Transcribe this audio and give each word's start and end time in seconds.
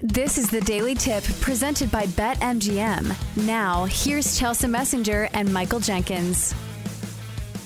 This 0.00 0.36
is 0.36 0.50
the 0.50 0.60
Daily 0.60 0.94
Tip 0.94 1.24
presented 1.40 1.90
by 1.90 2.04
BetMGM. 2.04 3.46
Now, 3.46 3.86
here's 3.86 4.38
Chelsa 4.38 4.68
Messinger 4.68 5.30
and 5.32 5.50
Michael 5.50 5.80
Jenkins. 5.80 6.54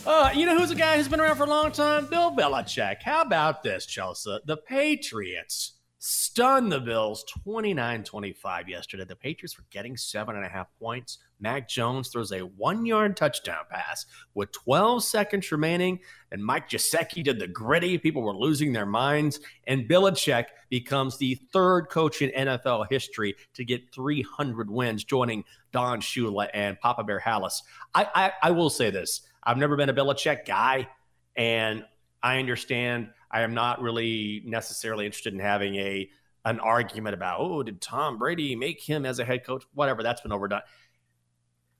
Uh, 0.06 0.30
you 0.32 0.46
know 0.46 0.56
who's 0.56 0.70
a 0.70 0.76
guy 0.76 0.96
who's 0.96 1.08
been 1.08 1.18
around 1.18 1.34
for 1.34 1.42
a 1.42 1.48
long 1.48 1.72
time? 1.72 2.06
Bill 2.06 2.30
Belichick. 2.30 3.02
How 3.02 3.22
about 3.22 3.64
this, 3.64 3.84
Chelsa? 3.84 4.38
The 4.44 4.58
Patriots 4.58 5.72
stunned 6.02 6.72
the 6.72 6.80
Bills 6.80 7.24
29 7.44 8.04
25 8.04 8.68
yesterday. 8.70 9.04
The 9.04 9.14
Patriots 9.14 9.58
were 9.58 9.66
getting 9.70 9.98
seven 9.98 10.34
and 10.34 10.46
a 10.46 10.48
half 10.48 10.66
points. 10.78 11.18
Mac 11.38 11.68
Jones 11.68 12.08
throws 12.08 12.32
a 12.32 12.40
one 12.40 12.86
yard 12.86 13.18
touchdown 13.18 13.64
pass 13.70 14.06
with 14.34 14.50
12 14.52 15.04
seconds 15.04 15.52
remaining. 15.52 16.00
And 16.32 16.42
Mike 16.42 16.70
Gesicki 16.70 17.22
did 17.22 17.38
the 17.38 17.46
Griddy. 17.46 17.98
People 17.98 18.22
were 18.22 18.34
losing 18.34 18.72
their 18.72 18.86
minds. 18.86 19.40
And 19.66 19.86
Belichick 19.86 20.46
becomes 20.70 21.18
the 21.18 21.34
third 21.52 21.90
coach 21.90 22.22
in 22.22 22.30
NFL 22.30 22.86
history 22.90 23.36
to 23.54 23.64
get 23.64 23.92
300 23.92 24.70
wins, 24.70 25.04
joining 25.04 25.44
Don 25.70 26.00
Shula 26.00 26.48
and 26.54 26.80
Papa 26.80 27.04
Bear 27.04 27.20
Halas. 27.20 27.60
I, 27.94 28.08
I, 28.14 28.32
I 28.44 28.50
will 28.52 28.70
say 28.70 28.90
this 28.90 29.20
I've 29.42 29.58
never 29.58 29.76
been 29.76 29.90
a 29.90 29.94
Belichick 29.94 30.46
guy. 30.46 30.88
And 31.36 31.84
I 32.22 32.38
understand 32.38 33.10
I 33.30 33.42
am 33.42 33.54
not 33.54 33.80
really 33.80 34.42
necessarily 34.44 35.06
interested 35.06 35.32
in 35.32 35.40
having 35.40 35.76
a 35.76 36.10
an 36.46 36.58
argument 36.58 37.14
about 37.14 37.40
oh 37.40 37.62
did 37.62 37.80
Tom 37.80 38.18
Brady 38.18 38.56
make 38.56 38.80
him 38.80 39.04
as 39.04 39.18
a 39.18 39.24
head 39.24 39.44
coach 39.44 39.64
whatever 39.74 40.02
that's 40.02 40.20
been 40.20 40.32
overdone. 40.32 40.62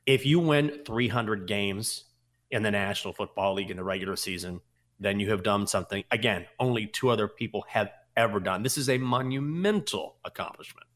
If 0.06 0.26
you 0.26 0.40
win 0.40 0.80
300 0.84 1.46
games 1.46 2.04
in 2.50 2.62
the 2.62 2.70
National 2.70 3.14
Football 3.14 3.54
League 3.54 3.70
in 3.70 3.76
the 3.76 3.84
regular 3.84 4.16
season, 4.16 4.60
then 4.98 5.20
you 5.20 5.30
have 5.30 5.42
done 5.42 5.66
something 5.66 6.04
again 6.10 6.46
only 6.59 6.86
two 6.86 7.09
other 7.09 7.28
people 7.28 7.64
have 7.68 7.90
ever 8.16 8.40
done. 8.40 8.62
This 8.62 8.76
is 8.76 8.88
a 8.88 8.98
monumental 8.98 10.16
accomplishment. 10.24 10.87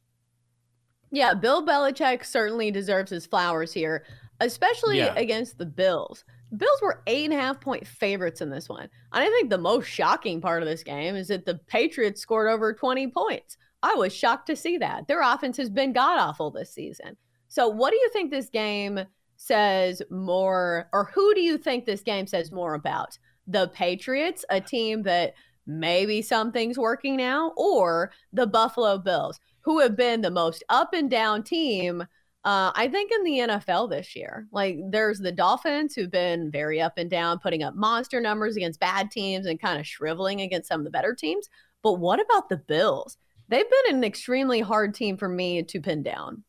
Yeah, 1.10 1.32
Bill 1.32 1.64
Belichick 1.64 2.24
certainly 2.24 2.70
deserves 2.70 3.10
his 3.10 3.24
flowers 3.24 3.72
here, 3.72 4.04
especially 4.40 4.98
yeah. 4.98 5.14
against 5.14 5.58
the 5.58 5.66
Bills. 5.66 6.24
Bills 6.56 6.80
were 6.82 7.02
eight 7.06 7.24
and 7.24 7.34
a 7.34 7.42
half 7.42 7.60
point 7.60 7.86
favorites 7.86 8.40
in 8.40 8.50
this 8.50 8.68
one. 8.68 8.88
I 9.12 9.26
think 9.26 9.50
the 9.50 9.58
most 9.58 9.86
shocking 9.86 10.40
part 10.40 10.62
of 10.62 10.68
this 10.68 10.82
game 10.82 11.16
is 11.16 11.28
that 11.28 11.46
the 11.46 11.56
Patriots 11.66 12.20
scored 12.20 12.48
over 12.48 12.72
20 12.72 13.08
points. 13.08 13.56
I 13.82 13.94
was 13.94 14.14
shocked 14.14 14.46
to 14.46 14.56
see 14.56 14.78
that. 14.78 15.08
Their 15.08 15.22
offense 15.22 15.56
has 15.58 15.70
been 15.70 15.92
god 15.92 16.18
awful 16.18 16.50
this 16.50 16.72
season. 16.72 17.16
So, 17.48 17.68
what 17.68 17.90
do 17.90 17.96
you 17.96 18.10
think 18.12 18.30
this 18.30 18.48
game 18.48 19.00
says 19.36 20.00
more, 20.10 20.88
or 20.92 21.10
who 21.14 21.34
do 21.34 21.40
you 21.40 21.58
think 21.58 21.84
this 21.84 22.02
game 22.02 22.26
says 22.26 22.50
more 22.50 22.74
about? 22.74 23.18
The 23.46 23.68
Patriots, 23.68 24.44
a 24.48 24.60
team 24.60 25.02
that 25.02 25.34
maybe 25.66 26.22
something's 26.22 26.78
working 26.78 27.16
now, 27.16 27.52
or 27.56 28.10
the 28.32 28.46
Buffalo 28.46 28.98
Bills, 28.98 29.38
who 29.60 29.80
have 29.80 29.96
been 29.96 30.22
the 30.22 30.30
most 30.30 30.64
up 30.68 30.94
and 30.94 31.10
down 31.10 31.42
team 31.42 32.04
uh, 32.44 32.72
I 32.74 32.88
think 32.88 33.10
in 33.10 33.24
the 33.24 33.38
NFL 33.38 33.88
this 33.88 34.14
year, 34.14 34.46
like 34.52 34.78
there's 34.90 35.18
the 35.18 35.32
Dolphins 35.32 35.94
who've 35.94 36.10
been 36.10 36.50
very 36.50 36.78
up 36.78 36.98
and 36.98 37.08
down, 37.08 37.38
putting 37.38 37.62
up 37.62 37.74
monster 37.74 38.20
numbers 38.20 38.54
against 38.56 38.80
bad 38.80 39.10
teams 39.10 39.46
and 39.46 39.60
kind 39.60 39.80
of 39.80 39.86
shriveling 39.86 40.42
against 40.42 40.68
some 40.68 40.80
of 40.80 40.84
the 40.84 40.90
better 40.90 41.14
teams. 41.14 41.48
But 41.82 41.94
what 41.94 42.20
about 42.20 42.50
the 42.50 42.58
Bills? 42.58 43.16
They've 43.48 43.68
been 43.68 43.96
an 43.96 44.04
extremely 44.04 44.60
hard 44.60 44.94
team 44.94 45.16
for 45.16 45.28
me 45.28 45.62
to 45.62 45.80
pin 45.80 46.02
down. 46.02 46.44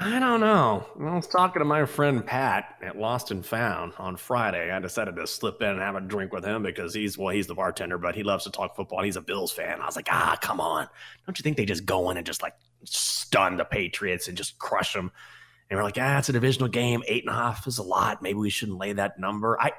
I 0.00 0.20
don't 0.20 0.38
know. 0.38 0.86
I 1.00 1.16
was 1.16 1.26
talking 1.26 1.58
to 1.58 1.64
my 1.64 1.84
friend 1.84 2.24
Pat 2.24 2.76
at 2.82 2.96
Lost 2.96 3.32
and 3.32 3.44
Found 3.46 3.94
on 3.98 4.16
Friday. 4.16 4.70
I 4.70 4.78
decided 4.78 5.16
to 5.16 5.26
slip 5.26 5.60
in 5.60 5.70
and 5.70 5.80
have 5.80 5.96
a 5.96 6.00
drink 6.00 6.32
with 6.32 6.44
him 6.44 6.62
because 6.62 6.94
he's 6.94 7.18
well, 7.18 7.34
he's 7.34 7.48
the 7.48 7.56
bartender, 7.56 7.98
but 7.98 8.14
he 8.14 8.22
loves 8.22 8.44
to 8.44 8.50
talk 8.52 8.76
football. 8.76 9.02
he's 9.02 9.16
a 9.16 9.20
Bills 9.20 9.50
fan. 9.50 9.80
I 9.80 9.86
was 9.86 9.96
like, 9.96 10.06
ah, 10.08 10.38
come 10.40 10.60
on! 10.60 10.86
Don't 11.26 11.36
you 11.36 11.42
think 11.42 11.56
they 11.56 11.64
just 11.64 11.84
go 11.84 12.10
in 12.10 12.16
and 12.16 12.24
just 12.24 12.42
like 12.42 12.54
stun 12.84 13.56
the 13.56 13.64
Patriots 13.64 14.28
and 14.28 14.36
just 14.36 14.56
crush 14.60 14.92
them? 14.92 15.10
And 15.68 15.76
we're 15.76 15.82
like, 15.82 15.98
ah, 15.98 16.18
it's 16.18 16.28
a 16.28 16.32
divisional 16.32 16.68
game. 16.68 17.02
Eight 17.08 17.24
and 17.24 17.34
a 17.34 17.36
half 17.36 17.66
is 17.66 17.78
a 17.78 17.82
lot. 17.82 18.22
Maybe 18.22 18.38
we 18.38 18.50
shouldn't 18.50 18.78
lay 18.78 18.92
that 18.92 19.18
number. 19.18 19.60
I, 19.60 19.72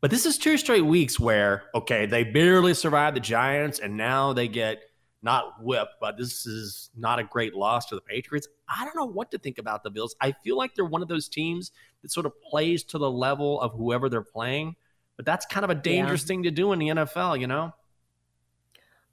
but 0.00 0.12
this 0.12 0.24
is 0.24 0.38
two 0.38 0.56
straight 0.56 0.86
weeks 0.86 1.18
where 1.18 1.64
okay, 1.74 2.06
they 2.06 2.22
barely 2.22 2.74
survived 2.74 3.16
the 3.16 3.20
Giants, 3.20 3.80
and 3.80 3.96
now 3.96 4.34
they 4.34 4.46
get 4.46 4.82
not 5.20 5.60
whipped, 5.60 5.94
but 6.00 6.16
this 6.16 6.46
is 6.46 6.90
not 6.96 7.18
a 7.18 7.24
great 7.24 7.54
loss 7.54 7.86
to 7.86 7.96
the 7.96 8.02
Patriots. 8.02 8.46
I 8.74 8.84
don't 8.84 8.96
know 8.96 9.06
what 9.06 9.30
to 9.30 9.38
think 9.38 9.58
about 9.58 9.82
the 9.82 9.90
Bills. 9.90 10.16
I 10.20 10.32
feel 10.44 10.56
like 10.56 10.74
they're 10.74 10.84
one 10.84 11.02
of 11.02 11.08
those 11.08 11.28
teams 11.28 11.72
that 12.02 12.10
sort 12.10 12.26
of 12.26 12.32
plays 12.42 12.82
to 12.84 12.98
the 12.98 13.10
level 13.10 13.60
of 13.60 13.72
whoever 13.72 14.08
they're 14.08 14.22
playing, 14.22 14.76
but 15.16 15.24
that's 15.24 15.46
kind 15.46 15.64
of 15.64 15.70
a 15.70 15.74
dangerous 15.74 16.22
yeah. 16.22 16.28
thing 16.28 16.42
to 16.42 16.50
do 16.50 16.72
in 16.72 16.78
the 16.78 16.88
NFL, 16.88 17.40
you 17.40 17.46
know? 17.46 17.72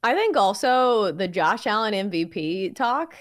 I 0.03 0.15
think 0.15 0.35
also 0.35 1.11
the 1.11 1.27
Josh 1.27 1.67
Allen 1.67 1.93
MVP 1.93 2.75
talk, 2.75 3.15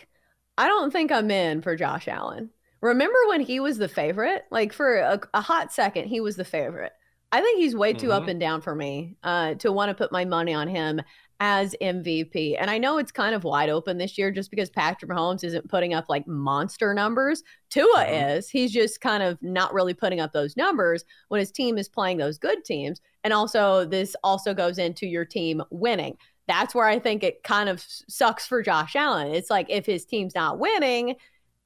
I 0.57 0.67
don't 0.67 0.91
think 0.91 1.13
I'm 1.13 1.31
in 1.31 1.61
for 1.61 1.77
Josh 1.77 2.09
Allen. 2.09 2.51
Remember 2.81 3.19
when 3.29 3.43
he 3.43 3.61
was 3.61 3.77
the 3.77 3.89
favorite? 3.89 4.45
Like 4.51 4.73
for 4.73 4.97
a, 4.97 5.21
a 5.35 5.43
hot 5.43 5.73
second, 5.73 6.09
he 6.09 6.21
was 6.21 6.37
the 6.37 6.45
favorite. 6.45 6.93
I 7.33 7.43
think 7.43 7.59
he's 7.59 7.77
way 7.77 7.93
too 7.93 8.09
mm-hmm. 8.09 8.23
up 8.23 8.29
and 8.29 8.41
down 8.41 8.61
for 8.63 8.75
me 8.75 9.17
uh, 9.23 9.55
to 9.55 9.71
want 9.71 9.91
to 9.91 9.95
put 9.95 10.11
my 10.11 10.25
money 10.25 10.55
on 10.55 10.67
him 10.67 11.01
as 11.41 11.75
MVP. 11.81 12.57
And 12.61 12.71
I 12.71 12.77
know 12.77 12.99
it's 12.99 13.11
kind 13.11 13.35
of 13.35 13.45
wide 13.45 13.71
open 13.71 13.97
this 13.97 14.19
year 14.19 14.31
just 14.31 14.51
because 14.51 14.69
Patrick 14.69 15.11
Mahomes 15.11 15.43
isn't 15.43 15.71
putting 15.71 15.95
up 15.95 16.05
like 16.11 16.27
monster 16.27 16.93
numbers. 16.93 17.43
Tua 17.71 18.05
mm-hmm. 18.05 18.31
is. 18.37 18.51
He's 18.51 18.71
just 18.71 19.01
kind 19.01 19.23
of 19.23 19.39
not 19.41 19.73
really 19.73 19.95
putting 19.95 20.21
up 20.21 20.33
those 20.33 20.57
numbers 20.57 21.05
when 21.29 21.39
his 21.39 21.51
team 21.51 21.79
is 21.79 21.89
playing 21.89 22.19
those 22.19 22.39
good 22.39 22.63
teams. 22.65 23.01
And 23.25 23.33
also, 23.33 23.87
this 23.87 24.15
also 24.23 24.53
goes 24.53 24.77
into 24.79 25.07
your 25.07 25.25
team 25.25 25.63
winning. 25.71 26.17
That's 26.47 26.75
where 26.75 26.87
I 26.87 26.99
think 26.99 27.23
it 27.23 27.43
kind 27.43 27.69
of 27.69 27.83
sucks 28.09 28.47
for 28.47 28.63
Josh 28.63 28.95
Allen. 28.95 29.29
It's 29.29 29.51
like 29.51 29.67
if 29.71 29.87
his 29.87 30.05
team's 30.05 30.35
not 30.35 30.59
winning, 30.59 31.17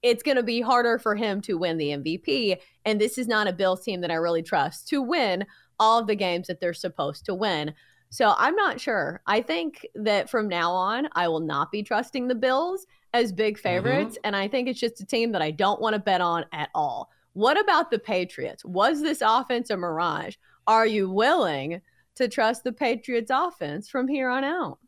it's 0.03 0.23
going 0.23 0.37
to 0.37 0.43
be 0.43 0.61
harder 0.61 0.99
for 0.99 1.17
him 1.17 1.41
to 1.41 1.55
win 1.55 1.79
the 1.79 1.89
MVP. 1.89 2.59
And 2.85 3.01
this 3.01 3.19
is 3.19 3.27
not 3.27 3.49
a 3.49 3.53
Bills 3.53 3.83
team 3.83 4.03
that 4.03 4.11
I 4.11 4.15
really 4.15 4.43
trust 4.43 4.87
to 4.89 5.03
win 5.03 5.47
all 5.81 5.99
of 5.99 6.07
the 6.07 6.15
games 6.15 6.47
that 6.47 6.61
they're 6.61 6.75
supposed 6.75 7.25
to 7.25 7.35
win. 7.35 7.75
So 8.15 8.33
I'm 8.39 8.55
not 8.55 8.81
sure. 8.81 9.21
I 9.27 9.43
think 9.43 9.85
that 9.97 10.31
from 10.31 10.47
now 10.47 10.71
on, 10.71 11.09
I 11.15 11.27
will 11.27 11.41
not 11.41 11.73
be 11.73 11.83
trusting 11.83 12.29
the 12.29 12.37
Bills 12.37 12.87
as 13.13 13.33
big 13.33 13.57
mm-hmm. 13.57 13.63
favorites. 13.63 14.15
Mm-hmm. 14.15 14.27
And 14.27 14.37
I 14.37 14.47
think 14.47 14.69
it's 14.69 14.79
just 14.79 15.01
a 15.01 15.05
team 15.05 15.33
that 15.33 15.43
I 15.43 15.51
don't 15.51 15.81
want 15.81 15.95
to 15.95 15.99
bet 15.99 16.21
on 16.21 16.45
at 16.53 16.71
all. 16.77 17.11
What 17.33 17.59
about 17.59 17.91
the 17.91 17.99
Patriots? 17.99 18.65
Was 18.65 19.03
this 19.03 19.21
offense 19.21 19.71
a 19.71 19.77
mirage? 19.77 20.37
Are 20.69 20.87
you 20.87 21.11
willing 21.11 21.81
to 22.15 22.29
trust 22.29 22.63
the 22.63 22.71
Patriots 22.71 23.33
offense 23.35 23.89
from 23.89 24.07
here 24.07 24.29
on 24.29 24.45
out? 24.45 24.79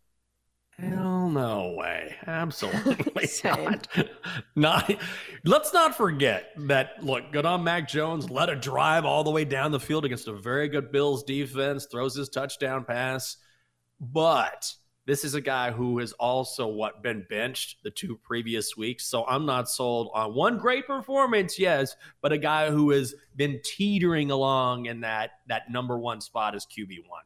Hell 0.79 1.31
no 1.31 1.75
way. 1.77 2.15
Absolutely 2.27 3.29
not. 3.45 3.89
not. 4.55 5.01
Let's 5.45 5.73
not 5.73 5.97
forget 5.97 6.51
that, 6.57 7.03
look, 7.03 7.33
good 7.33 7.47
on 7.47 7.65
Mac 7.65 7.89
Jones, 7.89 8.31
led 8.31 8.51
a 8.51 8.57
drive 8.57 9.07
all 9.07 9.25
the 9.25 9.31
way 9.31 9.47
down 9.47 9.73
the 9.73 9.81
field 9.81 10.05
against 10.05 10.29
a 10.29 10.35
very 10.35 10.69
good 10.69 10.93
Bills 10.93 11.23
defense, 11.23 11.87
throws 11.87 12.15
his 12.15 12.29
touchdown 12.29 12.85
pass. 12.85 13.39
But 14.01 14.71
this 15.07 15.25
is 15.25 15.35
a 15.35 15.41
guy 15.41 15.71
who 15.71 15.99
has 15.99 16.13
also 16.13 16.67
what 16.67 17.03
been 17.03 17.25
benched 17.31 17.83
the 17.83 17.91
two 17.91 18.19
previous 18.23 18.77
weeks. 18.77 19.07
So 19.07 19.25
I'm 19.25 19.47
not 19.47 19.71
sold 19.71 20.11
on 20.15 20.35
one 20.35 20.59
great 20.59 20.87
performance, 20.87 21.59
yes, 21.59 21.97
but 22.21 22.33
a 22.33 22.39
guy 22.39 22.71
who 22.71 22.91
has 22.91 23.15
been 23.35 23.61
teetering 23.65 24.31
along 24.31 24.87
in 24.87 25.01
that 25.01 25.31
that 25.47 25.71
number 25.71 25.97
one 25.99 26.21
spot 26.21 26.55
as 26.55 26.67
QB 26.67 27.09
one. 27.09 27.23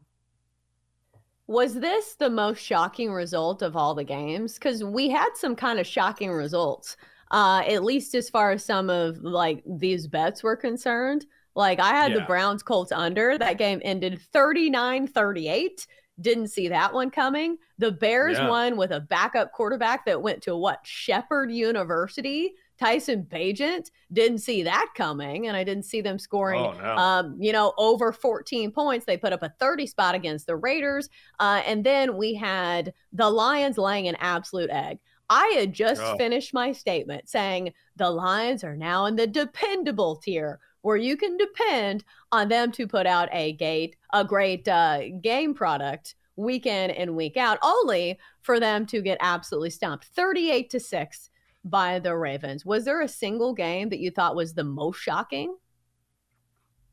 Was 1.50 1.74
this 1.74 2.14
the 2.14 2.30
most 2.30 2.62
shocking 2.62 3.10
result 3.10 3.60
of 3.60 3.76
all 3.76 3.96
the 3.96 4.04
games? 4.04 4.54
Because 4.54 4.84
we 4.84 5.08
had 5.08 5.30
some 5.34 5.56
kind 5.56 5.80
of 5.80 5.86
shocking 5.86 6.30
results, 6.30 6.96
uh, 7.32 7.64
at 7.66 7.82
least 7.82 8.14
as 8.14 8.30
far 8.30 8.52
as 8.52 8.64
some 8.64 8.88
of 8.88 9.18
like 9.18 9.64
these 9.66 10.06
bets 10.06 10.44
were 10.44 10.54
concerned. 10.54 11.26
Like 11.56 11.80
I 11.80 11.88
had 11.88 12.12
yeah. 12.12 12.18
the 12.18 12.24
Browns 12.24 12.62
Colts 12.62 12.92
under. 12.92 13.36
That 13.36 13.58
game 13.58 13.82
ended 13.82 14.22
39 14.32 15.08
38. 15.08 15.88
Didn't 16.20 16.48
see 16.48 16.68
that 16.68 16.92
one 16.92 17.10
coming. 17.10 17.56
The 17.78 17.92
Bears 17.92 18.36
yeah. 18.36 18.48
won 18.48 18.76
with 18.76 18.90
a 18.90 19.00
backup 19.00 19.52
quarterback 19.52 20.04
that 20.06 20.20
went 20.22 20.42
to 20.42 20.56
what? 20.56 20.80
Shepherd 20.84 21.50
University. 21.50 22.54
Tyson 22.78 23.26
Bagent 23.30 23.90
didn't 24.10 24.38
see 24.38 24.62
that 24.62 24.88
coming, 24.96 25.46
and 25.48 25.56
I 25.56 25.64
didn't 25.64 25.84
see 25.84 26.00
them 26.00 26.18
scoring, 26.18 26.60
oh, 26.62 26.72
no. 26.72 26.96
um, 26.96 27.36
you 27.38 27.52
know, 27.52 27.74
over 27.76 28.10
14 28.10 28.70
points. 28.72 29.04
They 29.04 29.18
put 29.18 29.34
up 29.34 29.42
a 29.42 29.52
30 29.60 29.86
spot 29.86 30.14
against 30.14 30.46
the 30.46 30.56
Raiders, 30.56 31.10
uh, 31.38 31.60
and 31.66 31.84
then 31.84 32.16
we 32.16 32.34
had 32.34 32.94
the 33.12 33.28
Lions 33.28 33.76
laying 33.76 34.08
an 34.08 34.16
absolute 34.18 34.70
egg. 34.70 34.98
I 35.28 35.54
had 35.58 35.72
just 35.74 36.02
oh. 36.02 36.16
finished 36.16 36.54
my 36.54 36.72
statement 36.72 37.28
saying 37.28 37.72
the 37.96 38.10
Lions 38.10 38.64
are 38.64 38.76
now 38.76 39.06
in 39.06 39.14
the 39.14 39.26
dependable 39.26 40.16
tier, 40.16 40.58
where 40.82 40.96
you 40.96 41.16
can 41.16 41.36
depend 41.36 42.04
on 42.32 42.48
them 42.48 42.72
to 42.72 42.86
put 42.86 43.06
out 43.06 43.28
a 43.32 43.52
gate, 43.52 43.96
a 44.12 44.24
great 44.24 44.66
uh, 44.68 45.00
game 45.20 45.54
product 45.54 46.14
week 46.36 46.66
in 46.66 46.90
and 46.90 47.16
week 47.16 47.36
out, 47.36 47.58
only 47.62 48.18
for 48.42 48.58
them 48.58 48.86
to 48.86 49.02
get 49.02 49.18
absolutely 49.20 49.70
stumped, 49.70 50.06
38 50.06 50.70
to 50.70 50.80
six 50.80 51.30
by 51.64 51.98
the 51.98 52.16
Ravens. 52.16 52.64
Was 52.64 52.84
there 52.84 53.02
a 53.02 53.08
single 53.08 53.52
game 53.52 53.90
that 53.90 54.00
you 54.00 54.10
thought 54.10 54.36
was 54.36 54.54
the 54.54 54.64
most 54.64 54.98
shocking? 54.98 55.56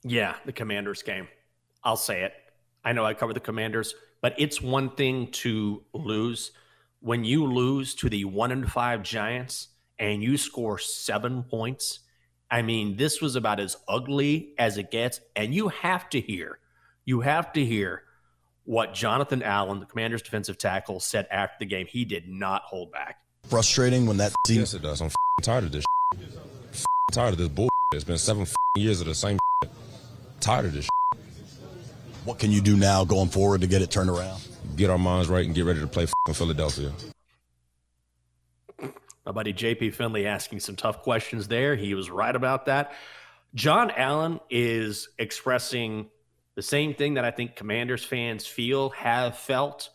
Yeah, 0.04 0.36
the 0.46 0.52
Commanders 0.52 1.02
game. 1.02 1.28
I'll 1.84 1.96
say 1.96 2.24
it. 2.24 2.34
I 2.84 2.94
know 2.94 3.06
I 3.06 3.14
cover 3.14 3.34
the 3.34 3.40
Commanders, 3.40 3.96
but 4.22 4.36
it's 4.38 4.62
one 4.62 4.90
thing 4.90 5.28
to 5.32 5.84
lose 5.94 6.52
when 7.00 7.24
you 7.24 7.46
lose 7.46 7.96
to 7.96 8.10
the 8.10 8.26
one 8.26 8.52
and 8.52 8.70
five 8.70 9.04
Giants 9.04 9.70
and 10.00 10.22
you 10.22 10.38
score 10.38 10.78
seven 10.78 11.44
points, 11.44 12.00
I 12.50 12.62
mean, 12.62 12.96
this 12.96 13.22
was 13.22 13.36
about 13.36 13.60
as 13.60 13.78
ugly 13.88 14.54
as 14.58 14.78
it 14.78 14.92
gets. 14.92 15.20
And 15.36 15.54
you 15.54 15.68
have 15.70 16.10
to 16.12 16.22
hear, 16.22 16.60
you 17.06 17.22
have 17.22 17.52
to 17.54 17.66
hear 17.66 18.04
what 18.66 18.94
Jonathan 18.94 19.44
Allen, 19.44 19.80
the 19.80 19.86
commander's 19.86 20.22
defensive 20.22 20.58
tackle, 20.58 21.00
said 21.00 21.28
after 21.32 21.56
the 21.60 21.66
game. 21.66 21.88
He 21.88 22.06
did 22.06 22.28
not 22.28 22.64
hold 22.64 22.92
back. 22.92 23.20
Frustrating 23.48 24.06
when 24.06 24.18
that 24.18 24.34
team. 24.46 24.60
Yes, 24.60 24.74
it 24.74 24.82
does. 24.82 25.02
I'm 25.02 25.10
tired 25.42 25.66
of 25.66 25.72
this. 25.72 25.86
tired 27.12 27.34
of 27.34 27.38
this 27.38 27.48
bull. 27.48 27.70
It's 27.94 28.04
been 28.04 28.18
seven 28.18 28.46
years 28.76 29.00
of 29.00 29.08
the 29.08 29.16
same. 29.16 29.40
Tired 30.40 30.66
of 30.66 30.74
this. 30.74 30.88
What 32.26 32.40
can 32.40 32.52
you 32.52 32.60
do 32.60 32.76
now 32.76 33.06
going 33.06 33.30
forward 33.30 33.62
to 33.62 33.68
get 33.68 33.82
it 33.82 33.90
turned 33.90 34.10
around? 34.10 34.46
Get 34.76 34.90
our 34.90 34.98
minds 34.98 35.30
right 35.30 35.46
and 35.46 35.56
get 35.56 35.64
ready 35.64 35.80
to 35.80 35.88
play 35.88 36.08
Philadelphia. 36.34 36.92
My 39.28 39.34
buddy 39.34 39.52
JP 39.52 39.94
Finlay 39.94 40.26
asking 40.26 40.62
some 40.62 40.78
tough 40.78 41.02
questions 41.02 41.50
there. 41.50 41.76
He 41.76 41.94
was 41.94 42.10
right 42.10 42.34
about 42.34 42.68
that. 42.68 42.94
John 43.54 43.92
Allen 43.92 44.40
is 44.50 45.10
expressing 45.20 46.08
the 46.56 46.62
same 46.62 46.94
thing 46.94 47.16
that 47.16 47.26
I 47.26 47.32
think 47.32 47.58
Commanders 47.58 48.06
fans 48.06 48.48
feel, 48.48 48.92
have 48.92 49.38
felt. 49.38 49.90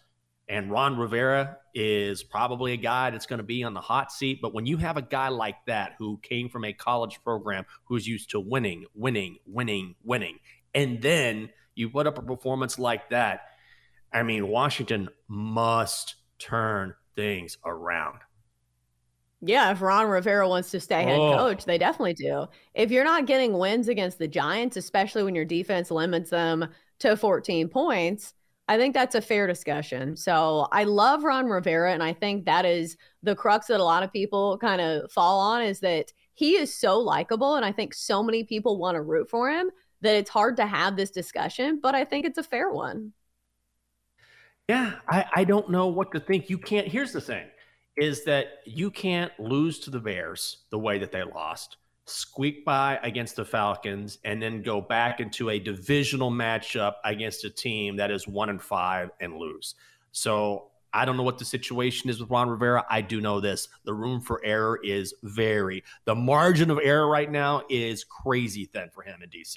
And 0.51 0.71
Ron 0.71 0.99
Rivera 0.99 1.57
is 1.75 2.23
probably 2.23 2.75
a 2.75 2.77
guy 2.77 3.09
that's 3.09 3.25
going 3.25 3.39
to 3.39 3.43
be 3.43 3.63
on 3.65 3.73
the 3.73 3.81
hot 3.81 4.13
seat. 4.13 4.41
But 4.43 4.53
when 4.53 4.67
you 4.67 4.77
have 4.77 4.99
a 4.99 5.03
guy 5.03 5.29
like 5.29 5.65
that 5.67 5.95
who 5.99 6.19
came 6.23 6.51
from 6.51 6.67
a 6.67 6.75
college 6.75 7.19
program 7.25 7.65
who's 7.85 8.07
used 8.07 8.33
to 8.33 8.41
winning, 8.41 8.85
winning, 8.95 9.39
winning, 9.47 9.95
winning, 10.05 10.41
and 10.75 11.01
then 11.01 11.49
you 11.75 11.89
put 11.89 12.07
up 12.07 12.19
a 12.19 12.23
performance 12.23 12.79
like 12.79 13.09
that, 13.09 13.47
I 14.13 14.25
mean, 14.25 14.49
Washington 14.49 15.09
must 15.27 16.17
turn 16.39 16.97
things 17.17 17.57
around. 17.65 18.19
Yeah, 19.45 19.73
if 19.73 19.83
Ron 19.83 20.07
Rivera 20.07 20.49
wants 20.49 20.71
to 20.71 20.79
stay 20.79 21.03
head 21.03 21.19
oh. 21.19 21.37
coach, 21.37 21.65
they 21.65 21.77
definitely 21.77 22.15
do. 22.15 22.47
If 22.75 22.93
you're 22.93 23.05
not 23.05 23.27
getting 23.27 23.59
wins 23.59 23.89
against 23.89 24.19
the 24.19 24.29
Giants, 24.29 24.77
especially 24.77 25.25
when 25.25 25.35
your 25.35 25.45
defense 25.45 25.91
limits 25.91 26.31
them 26.31 26.69
to 27.01 27.17
14 27.17 27.69
points, 27.69 28.35
I 28.69 28.79
think 28.79 28.95
that's 28.95 29.17
a 29.17 29.21
fair 29.21 29.49
discussion. 29.49 30.17
So 30.17 30.69
I 30.71 30.85
love 30.85 31.25
Ron 31.25 31.47
Rivera, 31.47 31.93
and 31.93 32.05
I 32.05 32.13
think 32.13 32.45
that 32.45 32.65
is 32.65 32.97
the 33.25 33.35
crux 33.35 33.67
that 33.67 33.81
a 33.81 33.85
lot 33.85 34.05
of 34.05 34.13
people 34.13 34.59
kind 34.59 34.81
of 34.81 35.11
fall 35.11 35.41
on 35.41 35.63
is 35.63 35.81
that 35.81 36.13
he 36.35 36.53
is 36.55 36.73
so 36.73 37.01
likable, 37.01 37.57
and 37.57 37.65
I 37.65 37.73
think 37.73 37.95
so 37.95 38.23
many 38.23 38.45
people 38.45 38.79
want 38.79 38.95
to 38.95 39.03
root 39.03 39.29
for 39.29 39.51
him 39.51 39.71
that 40.03 40.15
it's 40.15 40.31
hard 40.31 40.57
to 40.59 40.67
have 40.67 40.97
this 40.97 41.11
discussion, 41.11 41.81
but 41.83 41.97
I 41.97 42.05
think 42.05 42.27
it's 42.27 42.39
a 42.39 42.45
fair 42.45 42.71
one. 42.71 43.13
Yeah, 44.69 44.95
I, 45.09 45.25
I 45.35 45.45
don't 45.45 45.69
know 45.69 45.89
what 45.89 46.13
to 46.13 46.21
think. 46.21 46.49
You 46.49 46.59
can't. 46.59 46.87
Here's 46.87 47.13
the 47.13 47.21
thing 47.21 47.47
is 47.97 48.25
that 48.25 48.61
you 48.65 48.91
can't 48.91 49.33
lose 49.39 49.79
to 49.81 49.91
the 49.91 50.01
Bears 50.01 50.59
the 50.71 50.79
way 50.79 50.99
that 50.99 51.13
they 51.13 51.23
lost, 51.23 51.77
squeak 52.07 52.65
by 52.65 52.99
against 53.03 53.37
the 53.37 53.45
Falcons, 53.45 54.19
and 54.25 54.43
then 54.43 54.63
go 54.63 54.81
back 54.81 55.21
into 55.21 55.51
a 55.51 55.59
divisional 55.59 56.31
matchup 56.31 56.95
against 57.05 57.45
a 57.45 57.51
team 57.51 57.97
that 57.97 58.11
is 58.11 58.27
one 58.27 58.49
and 58.49 58.63
five 58.63 59.11
and 59.21 59.37
lose. 59.37 59.75
So 60.13 60.69
I 60.95 61.05
don't 61.05 61.17
know 61.17 61.23
what 61.23 61.39
the 61.39 61.45
situation 61.45 62.11
is 62.11 62.21
with 62.21 62.31
Ron 62.31 62.49
Rivera. 62.49 62.85
I 62.91 63.01
do 63.01 63.21
know 63.21 63.41
this. 63.41 63.69
The 63.85 63.95
room 63.95 64.21
for 64.21 64.41
error 64.45 64.79
is 64.83 65.15
very, 65.23 65.85
the 66.05 66.15
margin 66.15 66.71
of 66.71 66.79
error 66.83 67.09
right 67.09 67.31
now 67.31 67.63
is 67.71 68.05
crazy 68.05 68.67
thin 68.67 68.91
for 68.93 69.03
him 69.03 69.23
in 69.23 69.31
DC. 69.31 69.57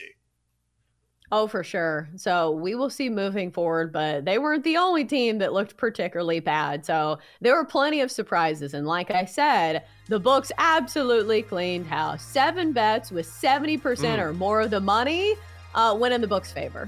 Oh, 1.31 1.47
for 1.47 1.63
sure. 1.63 2.07
So 2.15 2.51
we 2.51 2.75
will 2.75 2.89
see 2.89 3.09
moving 3.09 3.51
forward, 3.51 3.91
but 3.91 4.25
they 4.25 4.37
weren't 4.37 4.63
the 4.63 4.77
only 4.77 5.05
team 5.05 5.39
that 5.39 5.53
looked 5.53 5.75
particularly 5.75 6.39
bad. 6.39 6.85
So 6.85 7.17
there 7.41 7.55
were 7.55 7.65
plenty 7.65 8.01
of 8.01 8.11
surprises. 8.11 8.75
And 8.75 8.85
like 8.85 9.09
I 9.09 9.25
said, 9.25 9.85
the 10.07 10.19
books 10.19 10.51
absolutely 10.57 11.41
cleaned 11.41 11.87
house. 11.87 12.23
Seven 12.23 12.73
bets 12.73 13.11
with 13.11 13.27
70% 13.27 13.79
mm. 13.79 14.19
or 14.19 14.33
more 14.33 14.61
of 14.61 14.69
the 14.69 14.79
money 14.79 15.33
uh, 15.73 15.95
went 15.99 16.13
in 16.13 16.21
the 16.21 16.27
book's 16.27 16.51
favor. 16.51 16.87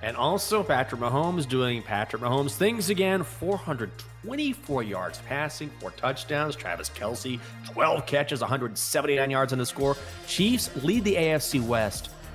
And 0.00 0.16
also, 0.16 0.62
Patrick 0.62 1.00
Mahomes 1.00 1.46
doing 1.46 1.82
Patrick 1.82 2.22
Mahomes 2.22 2.52
things 2.52 2.88
again 2.88 3.24
424 3.24 4.84
yards 4.84 5.18
passing, 5.26 5.70
four 5.80 5.90
touchdowns. 5.90 6.54
Travis 6.54 6.88
Kelce, 6.88 7.40
12 7.72 8.06
catches, 8.06 8.40
179 8.40 9.28
yards 9.28 9.52
on 9.52 9.58
the 9.58 9.66
score. 9.66 9.96
Chiefs 10.28 10.70
lead 10.84 11.02
the 11.02 11.16
AFC 11.16 11.60
West 11.60 12.10